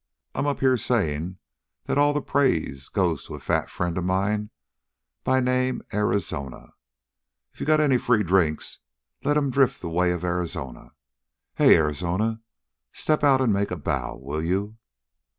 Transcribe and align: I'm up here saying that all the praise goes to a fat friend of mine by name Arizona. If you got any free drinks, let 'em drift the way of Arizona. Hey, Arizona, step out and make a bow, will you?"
I'm 0.33 0.47
up 0.47 0.61
here 0.61 0.77
saying 0.77 1.37
that 1.85 1.99
all 1.99 2.11
the 2.11 2.23
praise 2.23 2.89
goes 2.89 3.23
to 3.27 3.35
a 3.35 3.39
fat 3.39 3.69
friend 3.69 3.95
of 3.99 4.03
mine 4.03 4.49
by 5.23 5.39
name 5.39 5.83
Arizona. 5.93 6.73
If 7.53 7.59
you 7.59 7.67
got 7.67 7.79
any 7.79 7.99
free 7.99 8.23
drinks, 8.23 8.79
let 9.23 9.37
'em 9.37 9.51
drift 9.51 9.79
the 9.79 9.89
way 9.89 10.11
of 10.11 10.23
Arizona. 10.23 10.93
Hey, 11.53 11.75
Arizona, 11.77 12.41
step 12.91 13.23
out 13.23 13.41
and 13.41 13.53
make 13.53 13.69
a 13.69 13.77
bow, 13.77 14.15
will 14.17 14.43
you?" 14.43 14.77